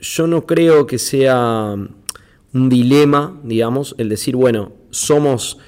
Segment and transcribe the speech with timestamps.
[0.00, 1.74] yo no creo que sea
[2.54, 5.58] un dilema, digamos, el decir, bueno, somos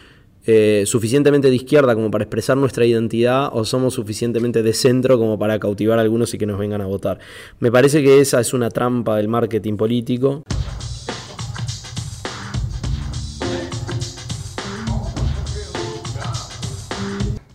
[0.47, 5.39] eh, suficientemente de izquierda como para expresar nuestra identidad o somos suficientemente de centro como
[5.39, 7.19] para cautivar a algunos y que nos vengan a votar.
[7.59, 10.43] Me parece que esa es una trampa del marketing político.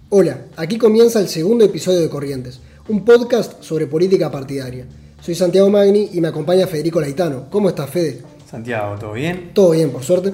[0.10, 4.86] Hola, aquí comienza el segundo episodio de Corrientes, un podcast sobre política partidaria.
[5.26, 7.50] Soy Santiago Magni y me acompaña Federico Laitano.
[7.50, 8.22] ¿Cómo estás, Fede?
[8.48, 9.50] Santiago, ¿todo bien?
[9.56, 10.34] Todo bien, por suerte.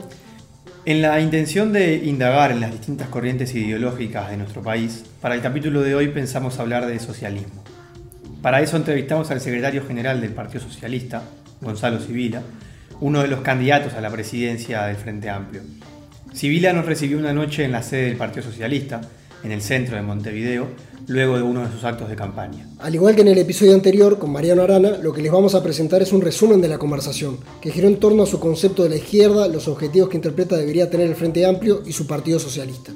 [0.83, 5.41] En la intención de indagar en las distintas corrientes ideológicas de nuestro país, para el
[5.41, 7.63] capítulo de hoy pensamos hablar de socialismo.
[8.41, 11.23] Para eso entrevistamos al secretario general del Partido Socialista,
[11.61, 12.41] Gonzalo Sibila,
[12.99, 15.61] uno de los candidatos a la presidencia del Frente Amplio.
[16.33, 18.99] Sibila nos recibió una noche en la sede del Partido Socialista,
[19.43, 20.67] en el centro de Montevideo,
[21.07, 22.67] luego de uno de sus actos de campaña.
[22.79, 25.63] Al igual que en el episodio anterior con Mariano Arana, lo que les vamos a
[25.63, 28.89] presentar es un resumen de la conversación, que giró en torno a su concepto de
[28.89, 32.93] la izquierda, los objetivos que interpreta debería tener el Frente Amplio y su Partido Socialista.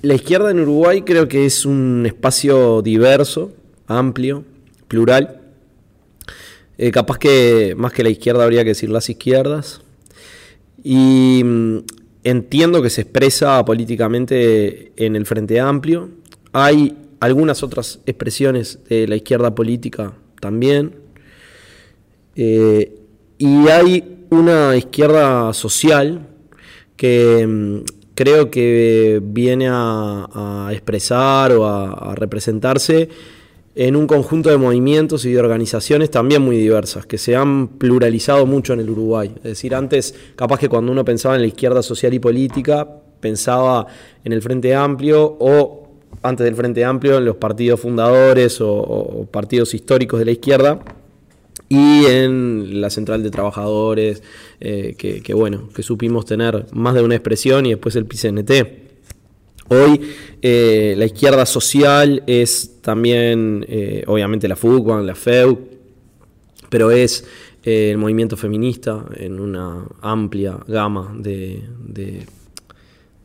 [0.00, 3.52] La izquierda en Uruguay creo que es un espacio diverso,
[3.88, 4.44] amplio,
[4.86, 5.40] plural.
[6.78, 9.80] Eh, capaz que más que la izquierda habría que decir las izquierdas.
[10.84, 11.78] Y mm,
[12.28, 16.10] entiendo que se expresa políticamente en el Frente Amplio.
[16.52, 20.94] Hay algunas otras expresiones de la izquierda política también.
[22.36, 22.94] Eh,
[23.38, 26.26] y hay una izquierda social
[26.96, 27.78] que mm,
[28.14, 33.08] creo que viene a, expresar o a representarse
[33.78, 38.44] en un conjunto de movimientos y de organizaciones también muy diversas, que se han pluralizado
[38.44, 39.30] mucho en el Uruguay.
[39.36, 42.88] Es decir, antes, capaz que cuando uno pensaba en la izquierda social y política,
[43.20, 43.86] pensaba
[44.24, 45.90] en el Frente Amplio o
[46.22, 50.80] antes del Frente Amplio en los partidos fundadores o, partidos históricos de la izquierda
[51.68, 54.24] y en la central de trabajadores,
[54.58, 58.87] eh, que, bueno, que supimos tener más de una expresión y después el PCNT.
[59.68, 60.00] Hoy
[60.40, 65.58] eh, la izquierda social es también, eh, obviamente, la FUCUAN, la FEU,
[66.70, 67.26] pero es
[67.62, 71.64] eh, el movimiento feminista en una amplia gama de,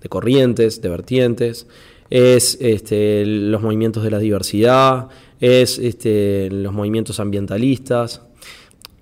[0.09, 1.67] corrientes, de vertientes,
[2.09, 5.07] es este, los movimientos de la diversidad,
[5.39, 8.21] es este, los movimientos ambientalistas,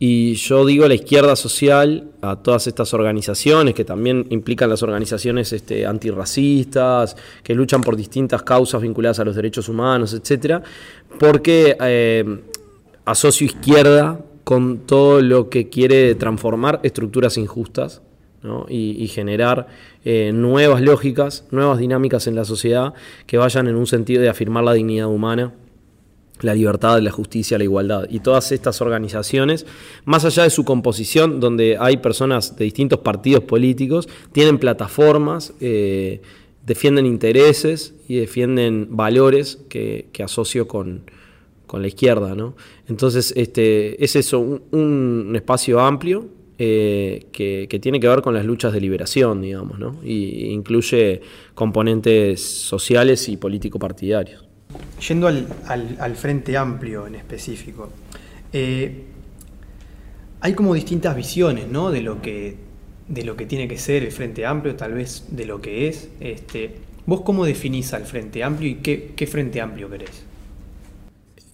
[0.03, 5.53] y yo digo la izquierda social a todas estas organizaciones, que también implican las organizaciones
[5.53, 10.63] este, antirracistas, que luchan por distintas causas vinculadas a los derechos humanos, etcétera,
[11.19, 12.39] porque eh,
[13.05, 18.01] asocio izquierda con todo lo que quiere transformar estructuras injustas
[18.69, 19.67] y, generar
[20.03, 22.95] eh, nuevas lógicas, nuevas dinámicas en la sociedad
[23.27, 25.53] que vayan en un sentido de afirmar la dignidad humana
[26.41, 28.07] la libertad, la justicia, la igualdad.
[28.09, 29.65] Y todas estas organizaciones,
[30.05, 36.21] más allá de su composición, donde hay personas de distintos partidos políticos, tienen plataformas, eh,
[36.65, 41.03] defienden intereses y defienden valores que, asocio con,
[41.73, 42.35] la izquierda.
[42.35, 42.55] ¿no?
[42.87, 46.27] Entonces, este, es eso, un, espacio amplio
[46.57, 49.99] eh, que, que, tiene que ver con las luchas de liberación, digamos, ¿no?
[50.03, 51.21] y incluye
[51.55, 54.50] componentes sociales y político-partidarios.
[55.07, 57.89] Yendo al, Frente Amplio en específico,
[58.53, 59.03] eh,
[60.41, 61.91] hay como distintas visiones ¿no?
[61.91, 62.55] de, lo que,
[63.07, 66.09] de lo que tiene que ser el Frente Amplio, tal vez de lo que es.
[66.19, 70.23] Este, ¿Vos cómo definís al Frente Amplio y qué, Frente Amplio querés?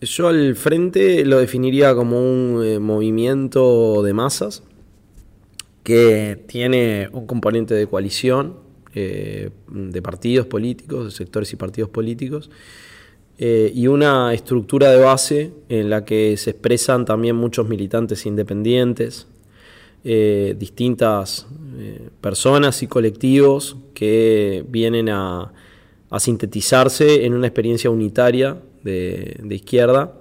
[0.02, 4.64] Yo al Frente lo definiría como un eh, movimiento de masas
[5.84, 8.58] que tiene un componente de coalición
[8.94, 12.50] eh, de partidos políticos, de sectores y partidos políticos,
[13.40, 19.28] eh, y una estructura de base en la que se expresan también muchos militantes independientes,
[20.04, 21.46] eh, distintas
[21.78, 25.54] eh, personas y colectivos que vienen a,
[26.20, 30.14] sintetizarse en una experiencia unitaria de, izquierda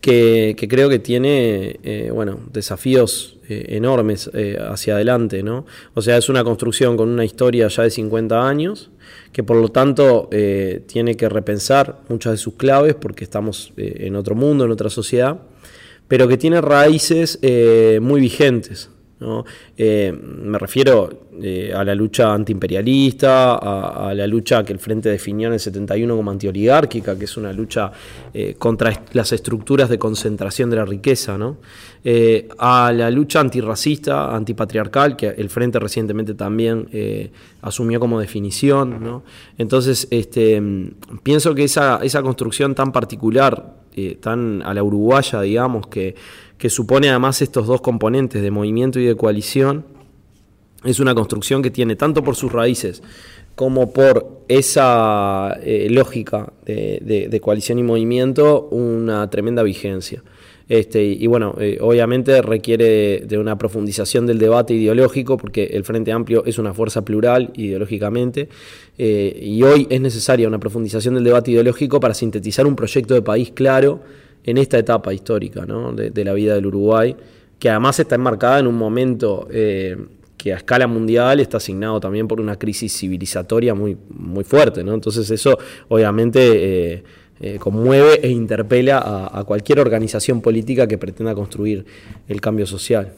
[0.00, 4.30] que, creo que tiene bueno, desafíos enormes
[4.70, 5.42] hacia adelante.
[5.42, 5.66] ¿no?
[5.92, 8.90] O sea, es una construcción con una historia ya de 50 años
[9.32, 14.06] que por lo tanto eh, tiene que repensar muchas de sus claves porque estamos eh,
[14.06, 15.40] en otro mundo, en otra sociedad,
[16.08, 18.90] pero que tiene raíces eh, muy vigentes.
[19.76, 21.10] Eh, me refiero
[21.42, 26.16] eh, a la lucha antiimperialista, a, la lucha que el Frente definió en el 71
[26.16, 27.92] como antioligárquica, que es una lucha
[28.32, 31.36] eh, contra las estructuras de concentración de la riqueza,
[32.58, 36.88] a la lucha antirracista, antipatriarcal, que el Frente recientemente también
[37.60, 39.22] asumió como definición.
[39.58, 40.62] Entonces, este,
[41.22, 43.76] pienso que esa, esa construcción tan particular,
[44.20, 46.14] tan a la uruguaya, digamos, que
[46.60, 49.86] que supone además estos dos componentes de movimiento y de coalición,
[50.84, 53.02] es una construcción que tiene tanto por sus raíces
[53.54, 60.22] como por esa eh, lógica de, coalición y movimiento una tremenda vigencia.
[60.68, 66.12] Este, y bueno, eh, obviamente requiere de, una profundización del debate ideológico, porque el Frente
[66.12, 68.48] Amplio es una fuerza plural ideológicamente,
[68.98, 73.22] eh, y hoy es necesaria una profundización del debate ideológico para sintetizar un proyecto de
[73.22, 74.00] país claro
[74.44, 77.16] en esta etapa histórica de, la vida del Uruguay,
[77.58, 79.96] que además está enmarcada en un momento eh,
[80.36, 84.80] que a escala mundial está asignado también por una crisis civilizatoria muy, muy fuerte.
[84.80, 85.58] Entonces eso
[85.88, 87.04] obviamente eh,
[87.40, 91.84] eh, conmueve e interpela a, cualquier organización política que pretenda construir
[92.28, 93.12] el cambio social.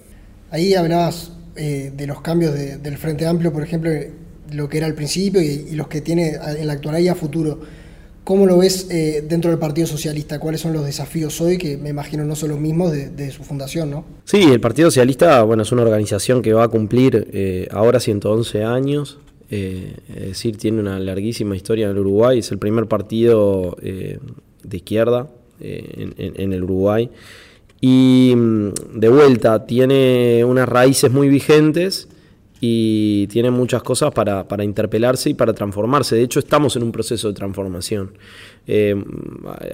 [0.51, 3.91] Ahí hablabas de los cambios del Frente Amplio, por ejemplo,
[4.53, 7.15] lo que era al principio y, y los que tiene en la actualidad y a
[7.15, 7.61] futuro.
[8.25, 10.39] ¿Cómo lo ves eh, dentro del Partido Socialista?
[10.39, 13.91] ¿Cuáles son los desafíos hoy, que me imagino no son los mismos de, su fundación,
[13.91, 14.05] ¿no?
[14.25, 18.63] Sí, el Partido Socialista, bueno, es una organización que va a cumplir eh, ahora 111
[18.63, 19.19] años,
[19.51, 24.77] eh, es decir, tiene una larguísima historia en el Uruguay, es el primer partido de
[24.77, 25.29] izquierda
[25.59, 27.11] en, el Uruguay.
[27.81, 32.09] Y mm, de vuelta, tiene unas raíces muy vigentes
[32.65, 36.15] y tiene muchas cosas para, interpelarse y para transformarse.
[36.15, 38.13] De hecho, estamos en un proceso de transformación.
[38.69, 38.95] Eh,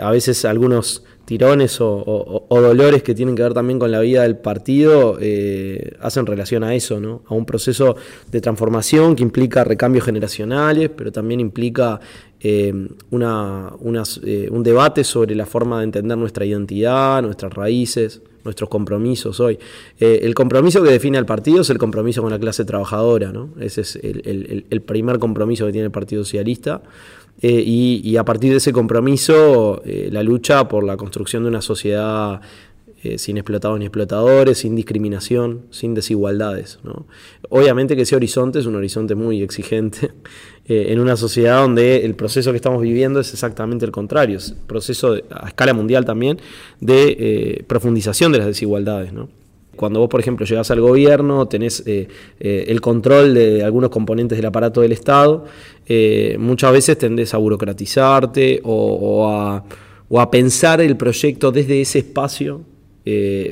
[0.01, 4.39] a veces algunos tirones o, dolores que tienen que ver también con la vida del
[4.39, 7.21] partido eh, hacen relación a eso, ¿no?
[7.27, 7.95] a un proceso
[8.33, 12.01] de transformación que implica recambios generacionales, pero también implica
[12.41, 12.73] eh,
[13.11, 19.59] una, un debate sobre la forma de entender nuestra identidad, nuestras raíces, nuestros compromisos hoy.
[20.01, 23.51] Eh, el compromiso que define al partido es el compromiso con la clase trabajadora, ¿no?
[23.61, 26.83] Ese es el, primer compromiso que tiene el Partido Socialista.
[27.41, 31.63] Eh, y, a partir de ese compromiso, eh, la lucha por la construcción de una
[31.63, 32.41] sociedad
[33.17, 36.81] sin explotados ni explotadores, sin discriminación, sin desigualdades.
[37.49, 40.11] Obviamente que ese horizonte es un horizonte muy exigente
[40.71, 44.51] eh, en una sociedad donde el proceso que estamos viviendo es exactamente el contrario, es
[44.51, 46.39] un proceso a escala mundial también
[46.79, 49.11] de eh, profundización de las desigualdades.
[49.77, 54.45] Cuando vos, por ejemplo, llegas al gobierno, tenés eh, el control de algunos componentes del
[54.45, 55.47] aparato del Estado,
[56.39, 62.61] muchas veces tendés a burocratizarte o, a, pensar el proyecto desde ese espacio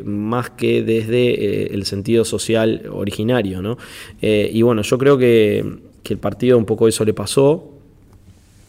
[0.05, 3.79] más que desde el sentido social originario.
[4.21, 5.65] y bueno, yo creo que
[6.07, 7.73] que el partido un poco eso le pasó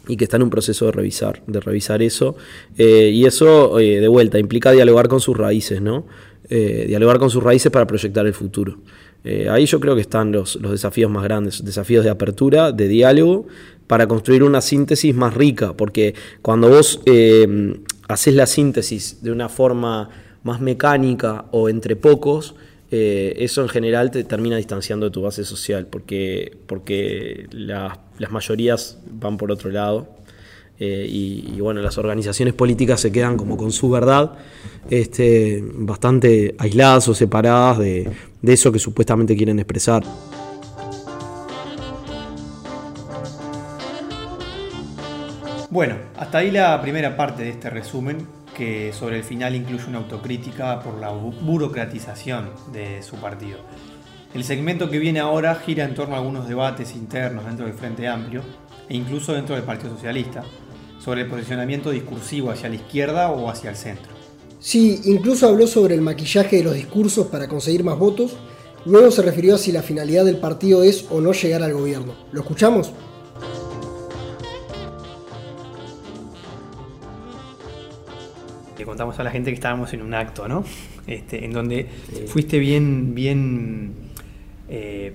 [0.07, 2.36] y que está en un proceso de revisar, de revisar eso.
[2.78, 6.06] Eh, y eso, eh, de vuelta, implica dialogar con sus raíces, ¿no?
[6.50, 8.80] Eh, dialogar con sus raíces para proyectar el futuro.
[9.51, 13.45] ahí yo creo que están los, los, desafíos más grandes, desafíos de apertura, de diálogo,
[13.86, 17.01] para construir una síntesis más rica, porque cuando vos
[18.07, 20.10] haces la síntesis de una forma
[20.44, 22.56] más mecánica o entre pocos,
[22.89, 29.00] eh, eso en general te termina distanciando de tu base social, porque, porque las mayorías
[29.10, 30.16] van por otro lado.
[30.80, 34.34] Eh, y, bueno, las organizaciones políticas se quedan como con su verdad,
[34.92, 38.07] este, bastante aisladas o separadas de,
[38.44, 40.04] de eso que supuestamente quieren expresar.
[45.72, 50.00] Bueno, hasta ahí la primera parte de este resumen que sobre el final incluye una
[50.00, 53.60] autocrítica por la burocratización de su partido.
[54.34, 58.08] El segmento que viene ahora gira en torno a algunos debates internos dentro del Frente
[58.08, 58.41] Amplio
[58.89, 60.43] e incluso dentro del Partido Socialista
[61.00, 64.12] sobre el posicionamiento discursivo hacia la izquierda o hacia el centro.
[64.60, 68.36] Sí, incluso habló sobre el maquillaje de los discursos para conseguir más votos.
[68.86, 72.15] Luego se refirió a si la finalidad del partido es o no llegar al gobierno.
[72.31, 72.91] ¿Lo escuchamos?
[78.98, 80.63] Contamos a la gente que estábamos en un acto, ¿no?
[81.06, 81.88] Este, en donde
[82.25, 83.94] fuiste bien, bien
[84.70, 85.13] eh,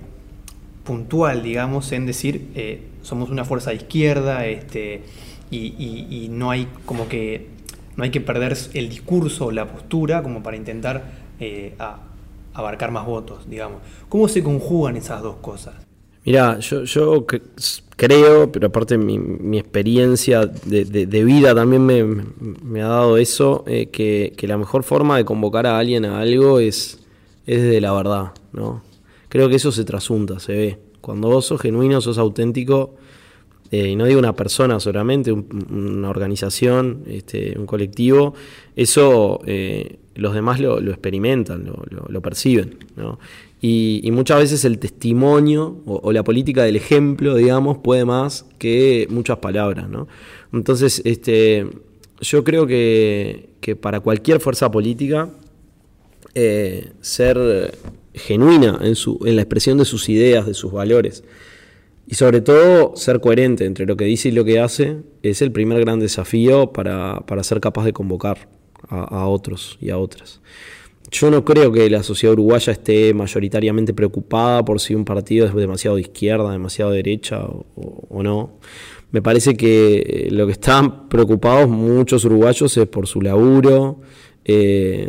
[0.85, 5.01] puntual, digamos, en decir, eh, somos una fuerza de izquierda, este,
[5.51, 7.49] y, no hay como que
[7.97, 11.03] no hay que perder el discurso, la postura, como para intentar
[11.41, 11.75] eh,
[12.53, 13.81] abarcar más votos, digamos.
[14.07, 15.75] ¿Cómo se conjugan esas dos cosas?
[16.25, 17.25] Mira, yo, yo
[17.97, 21.85] creo, pero aparte mi, mi experiencia de, vida también
[22.61, 26.59] me, ha dado eso, eh, que, la mejor forma de convocar a alguien a algo
[26.59, 26.99] es,
[27.45, 28.81] es desde la verdad, ¿no?
[29.33, 30.79] creo que eso se trasunta, se ve.
[31.01, 32.93] Cuando vos sos genuino, sos auténtico,
[33.71, 38.35] eh, y no digo una persona solamente, una organización, este, un colectivo,
[38.75, 42.77] eso eh, los demás lo, experimentan, lo, perciben.
[43.65, 49.37] Y, muchas veces el testimonio o, la política del ejemplo, digamos, puede más que muchas
[49.37, 49.85] palabras.
[50.51, 51.67] Entonces, este,
[52.19, 53.47] yo creo que,
[53.79, 55.29] para cualquier fuerza política,
[56.35, 57.77] eh, ser
[58.13, 61.23] genuina en, su, en la expresión de sus ideas, de sus valores,
[62.05, 65.53] y sobre todo ser coherente entre lo que dice y lo que hace, es el
[65.53, 68.49] primer gran desafío para, ser capaz de convocar
[68.89, 70.41] a, otros y a otras.
[71.13, 75.53] Yo no creo que la sociedad uruguaya esté mayoritariamente preocupada por si un partido es
[75.53, 78.57] demasiado de izquierda, demasiado de derecha o no.
[79.13, 84.01] Me parece que lo que están preocupados muchos uruguayos es por su laburo,
[84.43, 85.07] eh,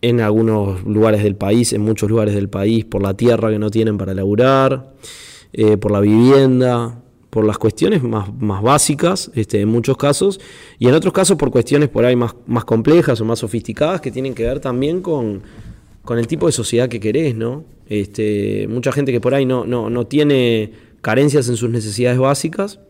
[0.00, 3.68] en algunos lugares del país, en muchos lugares del país, por la tierra que no
[3.68, 4.94] tienen para laburar,
[5.52, 7.01] eh, por la vivienda,
[7.32, 10.38] por las cuestiones más, más básicas, este, en muchos casos,
[10.78, 14.10] y en otros casos por cuestiones por ahí más, más complejas o más sofisticadas que
[14.10, 15.40] tienen que ver también con,
[16.04, 17.64] con el tipo de sociedad que querés, ¿no?
[17.88, 22.80] Este, mucha gente que por ahí no, no, no tiene carencias en sus necesidades básicas,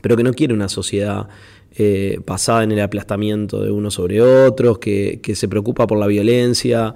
[0.00, 1.28] pero que no quiere una sociedad
[1.76, 6.94] eh, basada en el aplastamiento de unos sobre otros, que, se preocupa por la violencia,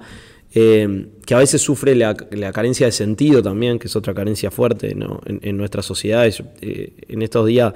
[0.55, 2.15] eh, que a veces sufre la,
[2.53, 6.43] carencia de sentido también, que es otra carencia fuerte en, nuestras sociedades.
[6.61, 7.73] Eh, en estos días,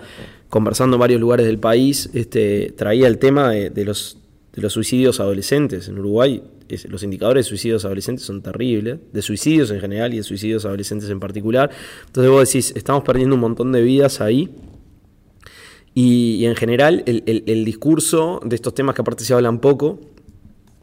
[0.50, 4.18] conversando en varios lugares del país, este, traía el tema de, los,
[4.54, 5.88] de los suicidios adolescentes.
[5.88, 6.44] En Uruguay
[6.90, 11.10] los indicadores de suicidios adolescentes son terribles, de suicidios en general y de suicidios adolescentes
[11.10, 11.72] en particular.
[12.08, 14.50] Entonces vos decís, estamos perdiendo un montón de vidas ahí
[15.94, 20.00] y, en general el, discurso de estos temas que aparte se hablan poco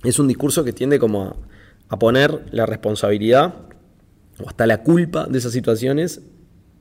[0.02, 1.36] es un discurso que tiende como a,
[1.98, 3.54] poner la responsabilidad
[4.42, 6.22] o hasta la culpa de esas situaciones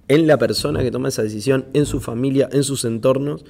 [0.08, 3.46] en la persona que toma esa decisión, en su familia, en sus entornos,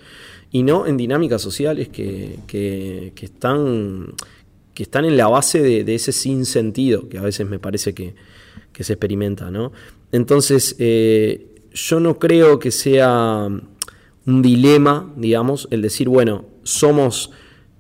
[0.52, 2.40] y no en dinámicas sociales que,
[3.20, 4.14] están,
[4.74, 8.14] que están en la base de, ese sinsentido que a veces me parece que,
[8.80, 9.50] se experimenta.
[9.50, 9.72] ¿no?
[10.12, 13.48] Entonces, eh, yo no creo que sea
[14.26, 17.32] un dilema, digamos, el decir, bueno, somos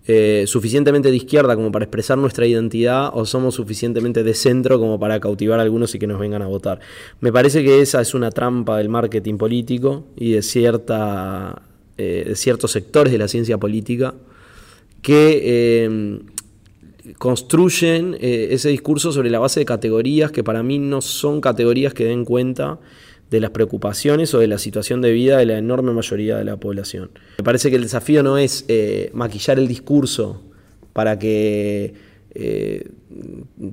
[0.05, 4.99] eh, suficientemente de izquierda como para expresar nuestra identidad o somos suficientemente de centro como
[4.99, 6.81] para cautivar a algunos y que nos vengan a votar.
[7.21, 11.61] Me parece que esa es una trampa del marketing político y de, cierta,
[11.97, 14.13] eh, de ciertos sectores de la ciencia política
[15.01, 16.19] que eh,
[17.17, 22.05] construyen ese discurso sobre la base de categorías que para mí no son categorías que
[22.05, 22.79] den cuenta
[23.33, 26.57] de las preocupaciones o de la situación de vida de la enorme mayoría de la
[26.57, 27.09] población.
[27.39, 30.43] Me parece que el desafío no es eh, maquillar el discurso
[30.93, 31.95] para que
[32.35, 32.87] eh,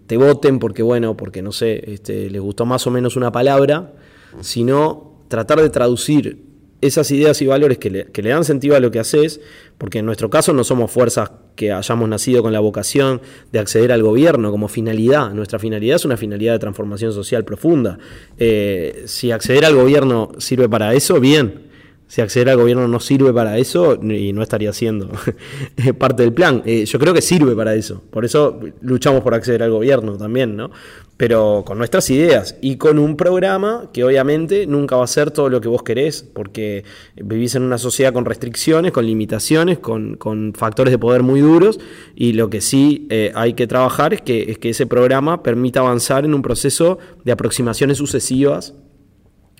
[0.06, 3.92] te voten porque, bueno, porque no sé, este, les gustó más o menos una palabra,
[4.40, 6.42] sino tratar de traducir
[6.80, 9.40] esas ideas y valores que le, que le, dan sentido a lo que haces,
[9.78, 13.20] porque en nuestro caso no somos fuerzas que hayamos nacido con la vocación
[13.52, 15.32] de acceder al gobierno como finalidad.
[15.32, 17.98] Nuestra finalidad es una finalidad de transformación social profunda.
[18.38, 21.70] Eh, si acceder al gobierno sirve para eso, bien
[22.10, 25.12] si acceder al gobierno no sirve para eso, y no estaría siendo
[25.98, 26.60] parte del plan.
[26.66, 28.02] Eh, yo creo que sirve para eso.
[28.10, 30.72] Por eso luchamos por acceder al gobierno también, ¿no?
[31.20, 35.50] Pero con nuestras ideas y con un programa que obviamente nunca va a ser todo
[35.50, 36.82] lo que vos querés, porque
[37.14, 41.78] vivís en una sociedad con restricciones, con limitaciones, con, factores de poder muy duros,
[42.14, 45.80] y lo que sí eh, hay que trabajar es que, es que ese programa permita
[45.80, 48.72] avanzar en un proceso de aproximaciones sucesivas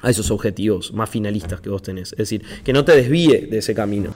[0.00, 2.12] a esos objetivos más finalistas que vos tenés.
[2.12, 4.14] Es decir, que no te desvíe de ese camino.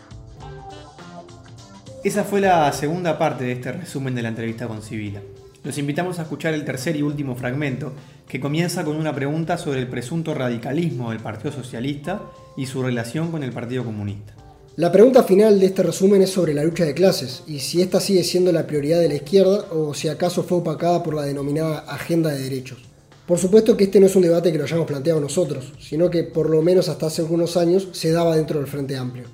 [2.03, 5.21] Esa fue la segunda parte de este resumen de la entrevista con Sibila.
[5.65, 7.93] Los invitamos a escuchar el tercer y último fragmento,
[8.29, 12.21] que comienza con una pregunta sobre el presunto radicalismo del Partido Socialista
[12.55, 14.35] y su relación con el Partido Comunista.
[14.77, 17.99] La pregunta final de este resumen es sobre la lucha de clases y si esta
[18.01, 21.79] sigue siendo la prioridad de la izquierda o si acaso fue opacada por la denominada
[21.89, 22.79] agenda de derechos.
[23.27, 26.25] Por supuesto que este no es un debate que lo hayamos planteado nosotros, sino que
[26.25, 29.25] por lo menos hasta hace algunos años se daba dentro del Frente Amplio.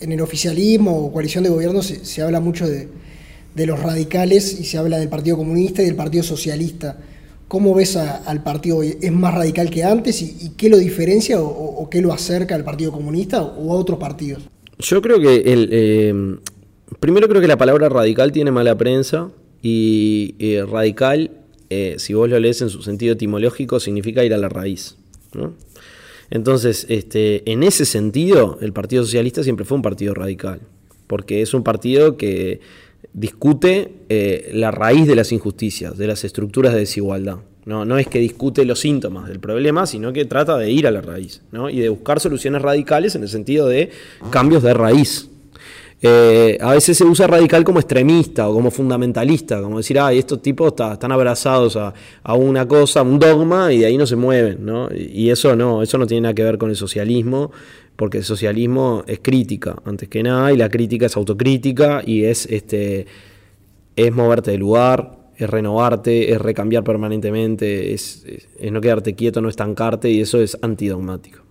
[0.00, 2.88] En el oficialismo o coalición de gobierno se, habla mucho de,
[3.56, 6.98] los radicales y se habla del Partido Comunista y del Partido Socialista.
[7.48, 8.96] ¿Cómo ves al partido hoy?
[9.00, 12.90] ¿Es más radical que antes y, qué lo diferencia o, qué lo acerca al Partido
[12.90, 14.42] Comunista o a otros partidos?
[14.78, 16.36] Yo creo que el, eh,
[16.98, 19.30] primero creo que la palabra radical tiene mala prensa
[19.62, 20.34] y
[20.68, 21.30] radical,
[21.70, 24.96] eh, si vos lo lees en su sentido etimológico, significa ir a la raíz.
[26.30, 30.60] Entonces, este, en ese sentido, el Partido Socialista siempre fue un partido radical,
[31.08, 32.60] porque es un partido que
[33.12, 37.38] discute eh, la raíz de las injusticias, de las estructuras de desigualdad.
[37.64, 40.90] No, no es que discute los síntomas del problema, sino que trata de ir a
[40.90, 41.70] la raíz ¿no?
[41.70, 43.90] y de buscar soluciones radicales en el sentido de
[44.30, 45.30] cambios de raíz.
[46.02, 50.42] Eh, a veces se usa radical como extremista o como fundamentalista, como decir, ay, estos
[50.42, 54.66] tipos están abrazados a, una cosa, a un dogma, y de ahí no se mueven,
[54.66, 54.88] ¿no?
[54.94, 57.52] Y eso no, eso no tiene nada que ver con el socialismo,
[57.96, 62.46] porque el socialismo es crítica, antes que nada, y la crítica es autocrítica y es,
[62.46, 63.06] este,
[63.96, 68.26] es moverte de lugar, es renovarte, es recambiar permanentemente, es,
[68.58, 71.43] es no quedarte quieto, no estancarte, y eso es antidogmático.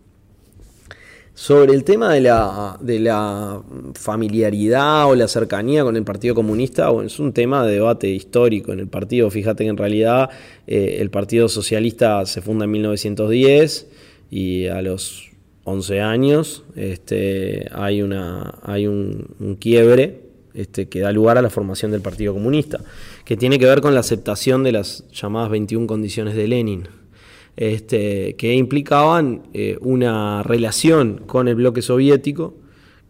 [1.36, 3.60] Sobre el tema de la, de la
[3.96, 8.72] familiaridad o la cercanía con el Partido Comunista, bueno, es un tema de debate histórico
[8.72, 9.32] en el partido.
[9.32, 10.30] Fíjate que en realidad
[10.68, 13.88] eh, el Partido Socialista se funda en 1910
[14.30, 15.32] y a los
[15.64, 20.22] 11 años este, hay, una, hay un, quiebre
[20.54, 22.80] este, que da lugar a la formación del Partido Comunista,
[23.26, 26.88] que tiene que ver con la aceptación de las llamadas 21 condiciones de Lenin
[27.56, 32.56] este, que implicaban eh, una relación con el bloque soviético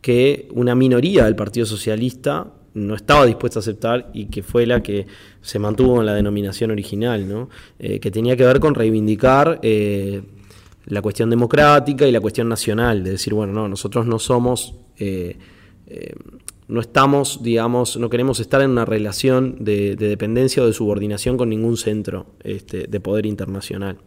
[0.02, 4.84] que una minoría del Partido Socialista no estaba dispuesta a aceptar y que fue la
[4.84, 5.06] que
[5.42, 7.50] se mantuvo en la denominación original, ¿no?
[7.80, 10.24] Eh, que tenía que ver con reivindicar eh,
[10.88, 14.76] la cuestión democrática y la cuestión nacional, de decir, bueno, no, nosotros no somos,
[16.68, 21.50] no estamos, digamos, no queremos estar en una relación de, dependencia o de subordinación con
[21.50, 23.98] ningún centro este, de poder internacional.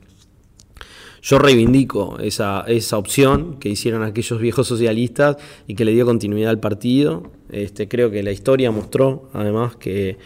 [1.23, 6.51] Yo reivindico esa, esa opción que hicieron aquellos viejos socialistas y que le dio continuidad
[6.51, 7.31] al partido.
[7.51, 10.19] Este, creo que la historia mostró, además, que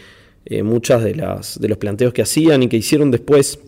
[0.45, 3.59] eh, muchas de, las, de los planteos que hacían y que hicieron después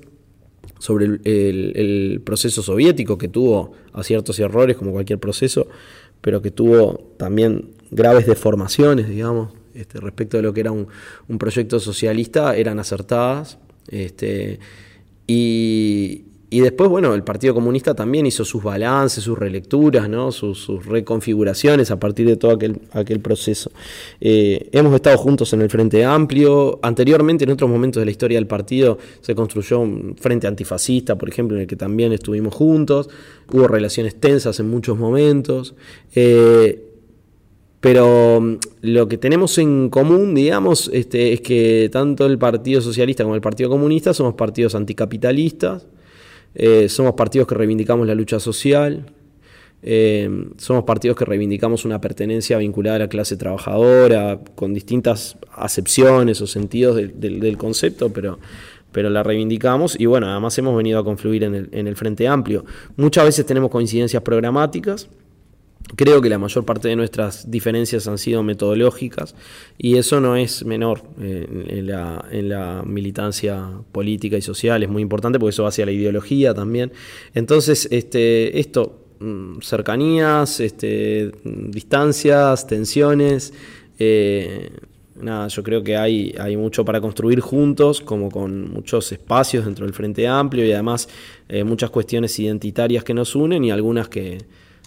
[0.80, 5.68] sobre el, proceso soviético, que tuvo aciertos y errores como cualquier proceso,
[6.20, 10.88] pero que tuvo también graves deformaciones, digamos, este, respecto de lo que era un,
[11.30, 13.60] un proyecto socialista, eran acertadas.
[13.88, 14.60] Este,
[15.27, 20.31] y, y después, bueno, el Partido Comunista también hizo sus balances, sus relecturas, ¿no?
[20.31, 23.72] sus, reconfiguraciones a partir de todo aquel, aquel proceso.
[24.22, 26.77] Eh, hemos estado juntos en el Frente Amplio.
[26.83, 31.27] Anteriormente, en otros momentos de la historia del partido, se construyó un Frente Antifascista, por
[31.27, 33.10] ejemplo, en el que también estuvimos juntos.
[33.51, 35.74] Hubo relaciones tensas en muchos momentos.
[36.13, 36.86] Eh,
[37.79, 43.24] pero mm, lo que tenemos en común, digamos, este, es que tanto el Partido Socialista
[43.24, 45.87] como el Partido Comunista somos partidos anticapitalistas
[46.55, 49.05] eh, somos partidos que reivindicamos la lucha social,
[49.85, 56.42] eh, somos partidos que reivindicamos una pertenencia vinculada a la clase trabajadora, con distintas acepciones
[56.42, 58.39] o sentidos del, concepto, pero,
[58.94, 62.27] pero la reivindicamos y bueno, además hemos venido a confluir en el, en el Frente
[62.27, 62.63] Amplio.
[62.96, 65.09] Muchas veces tenemos coincidencias programáticas,
[65.96, 69.35] Creo que la mayor parte de nuestras diferencias han sido metodológicas
[69.77, 71.46] y eso no es menor eh,
[72.31, 76.53] en, la, militancia política y social, es muy importante porque eso va hacia la ideología
[76.53, 76.91] también.
[77.33, 83.53] Entonces, este, esto, mm, cercanías, este, distancias, tensiones,
[84.00, 84.72] eh,
[85.22, 89.85] nada, yo creo que hay, hay mucho para construir juntos, como con muchos espacios dentro
[89.85, 91.07] del Frente Amplio y además
[91.50, 94.39] eh, muchas cuestiones identitarias que nos unen y algunas que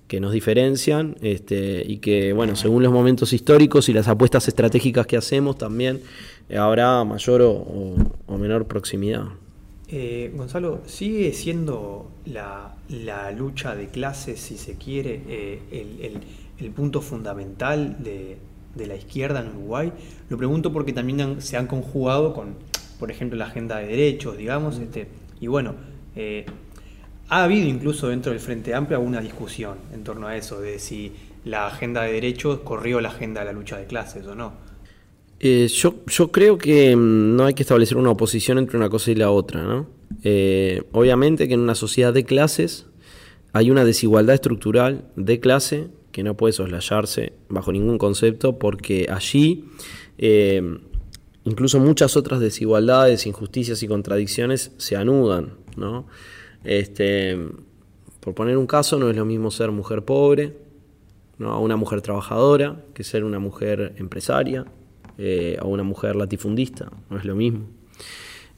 [0.09, 5.07] que nos diferencian este, y que, bueno, según los momentos históricos y las apuestas estratégicas
[5.07, 6.01] que hacemos, también
[6.57, 9.25] habrá mayor o, menor proximidad.
[9.89, 12.75] Eh, Gonzalo, ¿sigue siendo la,
[13.37, 16.21] lucha de clases, si se quiere, eh,
[16.59, 18.39] el, punto fundamental de,
[18.87, 19.93] la izquierda en Uruguay?
[20.29, 22.55] Lo pregunto porque también se han conjugado con,
[23.01, 25.09] por ejemplo, la agenda de derechos, digamos, este,
[25.41, 25.75] y bueno,
[26.15, 26.47] eh,
[27.29, 31.13] ha habido incluso dentro del Frente Amplio alguna discusión en torno a eso, de si
[31.45, 34.53] la agenda de derechos corrió la agenda de la lucha de clases o no.
[35.39, 39.11] Eh, yo, yo, creo que mm, no hay que establecer una oposición entre una cosa
[39.11, 39.63] y la otra.
[39.63, 39.87] ¿no?
[40.23, 42.87] Eh, obviamente que en una sociedad de clases
[43.53, 49.67] hay una desigualdad estructural de clase que no puede soslayarse bajo ningún concepto porque allí
[50.19, 50.79] eh,
[51.45, 55.55] incluso muchas otras desigualdades, injusticias y contradicciones se anudan.
[55.77, 56.07] ¿no?
[56.67, 57.39] Este,
[58.21, 60.53] por poner un caso, no es lo mismo ser mujer pobre,
[61.39, 61.61] ¿no?
[61.61, 64.67] una mujer trabajadora, que ser una mujer empresaria,
[65.17, 67.67] eh, o una mujer latifundista, no es lo mismo.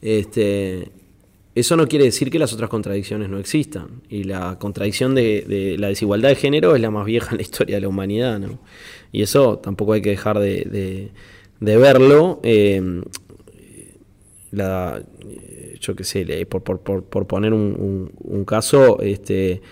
[0.01, 0.91] Este,
[1.55, 4.03] eso no quiere decir que las otras contradicciones no existan.
[4.09, 7.77] Y la contradicción de, la desigualdad de género es la más vieja en la historia
[7.77, 8.41] de la humanidad.
[9.13, 11.11] Y eso tampoco hay que dejar de,
[11.61, 12.41] verlo.
[12.43, 13.03] Eh,
[14.51, 15.03] la,
[15.81, 19.63] yo qué sé, por, por, poner un, caso, este,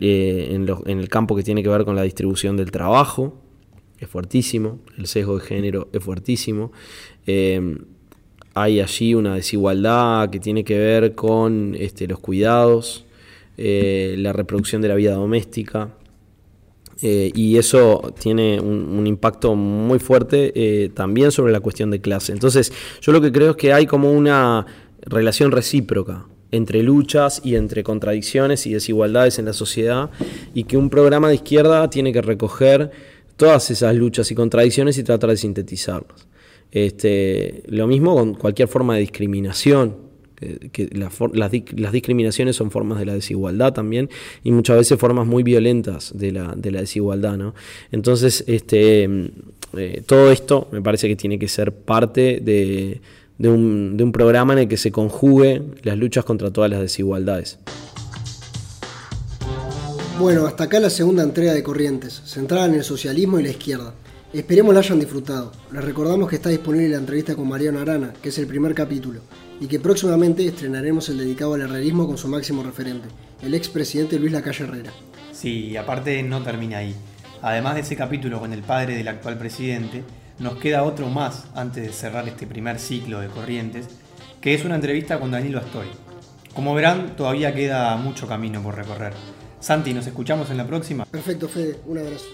[0.00, 3.40] eh, en, en, el campo que tiene que ver con la distribución del trabajo,
[3.98, 6.72] es fuertísimo, el sesgo de género es fuertísimo.
[7.26, 7.78] Eh,
[8.54, 13.06] hay allí una desigualdad que tiene que ver con este, los cuidados,
[13.56, 15.94] eh, la reproducción de la vida doméstica.
[17.02, 22.32] Eh, y eso tiene un, impacto muy fuerte también sobre la cuestión de clase.
[22.32, 24.66] Entonces, yo lo que creo es que hay como una
[25.06, 30.10] relación recíproca entre luchas y entre contradicciones y desigualdades en la sociedad
[30.54, 32.90] y que un programa de izquierda tiene que recoger
[33.36, 36.26] todas esas luchas y contradicciones y tratar de sintetizarlas.
[36.72, 40.09] Este, lo mismo con cualquier forma de discriminación,
[40.72, 44.08] que, las, discriminaciones son formas de la desigualdad también
[44.42, 47.36] y muchas veces formas muy violentas de la, desigualdad.
[47.36, 47.54] ¿no?
[47.92, 49.08] Entonces, este,
[49.76, 53.00] eh, todo esto me parece que tiene que ser parte de,
[53.38, 56.80] de un, de un programa en el que se conjuguen las luchas contra todas las
[56.80, 57.58] desigualdades.
[60.18, 63.94] Bueno, hasta acá la segunda entrega de Corrientes, centrada en el socialismo y la izquierda.
[64.32, 65.50] Esperemos la hayan disfrutado.
[65.72, 69.22] Les recordamos que está disponible la entrevista con Mariano Arana, que es el primer capítulo,
[69.58, 73.08] y que próximamente estrenaremos el dedicado al herrerismo con su máximo referente,
[73.42, 74.92] el expresidente Luis Lacalle Herrera.
[75.32, 76.94] Sí, aparte no termina ahí.
[77.42, 80.04] Además de ese capítulo con el padre del actual presidente,
[80.38, 83.88] nos queda otro más antes de cerrar este primer ciclo de Corrientes,
[84.40, 85.88] que es una entrevista con Danilo Astoy.
[86.54, 89.12] Como verán, todavía queda mucho camino por recorrer.
[89.58, 91.04] Santi, ¿nos escuchamos en la próxima?
[91.06, 91.80] Perfecto, Fede.
[91.84, 92.26] Un abrazo.